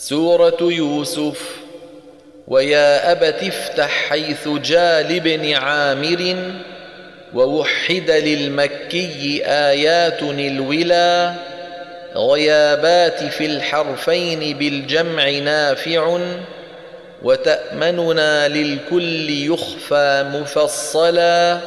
[0.00, 1.56] سورة يوسف.
[2.48, 6.36] ويا أبت افتح حيث جال بن عامر
[7.34, 11.34] ووحد للمكي آيات الولا.
[12.14, 16.18] غيابات في الحرفين بالجمع نافع
[17.22, 21.58] وتأمننا للكل يخفى مفصلا.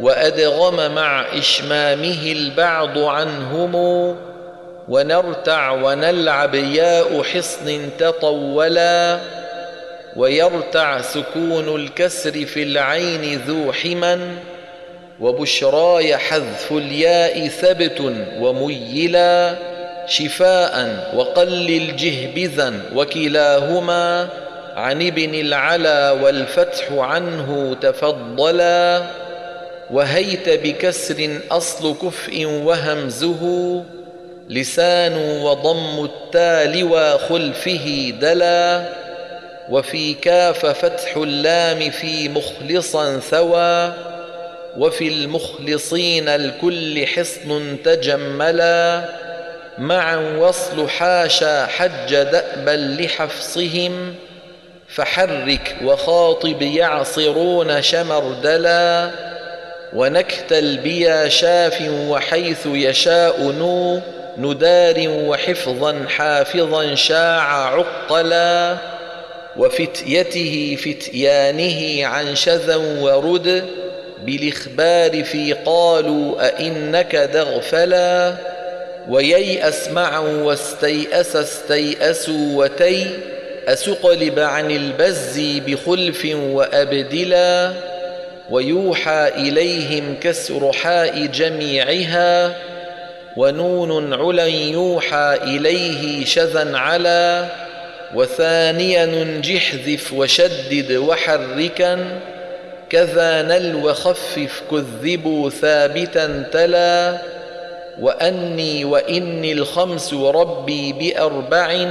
[0.00, 3.74] وأدغم مع إشمامه البعض عنهم
[4.88, 9.18] ونرتع ونلعب ياء حصن تطولا
[10.16, 14.36] ويرتع سكون الكسر في العين ذو حما
[15.20, 18.00] وبشراي حذف الياء ثبت
[18.38, 19.54] وميلا
[20.06, 24.28] شفاء وقلل جهبذا وكلاهما
[24.76, 29.02] عن ابن العلا والفتح عنه تفضلا
[29.90, 33.82] وهيت بكسر أصل كفء وهمزه
[34.48, 38.84] لسان وضم التال وخلفه دلا
[39.68, 43.92] وفي كاف فتح اللام في مخلصا ثوى
[44.78, 49.04] وفي المخلصين الكل حصن تجملا.
[49.78, 54.14] معا وصل حاشا حج دأبا لحفصهم
[54.88, 59.10] فحرك وخاطب يعصرون شمردلا
[59.92, 64.00] ونكتل بيا شاف وحيث يشاء نو
[64.38, 68.76] ندار وحفظا حافظا شاع عقلا
[69.56, 73.64] وفتيته فتيانه عن شذا ورد
[74.24, 78.34] بالإخبار في قالوا أئنك دغفلا
[79.08, 83.06] وييأس معا واستيأس استيأسوا وتي
[83.68, 87.72] أسقلب عن البز بخلف وأبدلا
[88.50, 92.56] ويوحى إليهم كسر حاء جميعها
[93.36, 97.48] ونون علا يوحى إليه شذا على
[98.14, 102.20] وثانيا جحذف وشدد وحركا
[102.90, 107.18] كذا نل وخفف كذبوا ثابتا تلا
[108.00, 111.86] وأني وإني الخمس ربي بأربع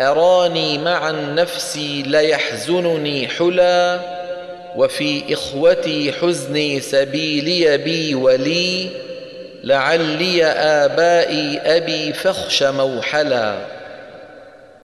[0.00, 1.76] أراني مع النفس
[2.06, 4.00] ليحزنني حلا
[4.76, 8.90] وفي إخوتي حزني سبيلي بي ولي.
[9.64, 13.79] لعلي آبائي أبي فخش موحلا.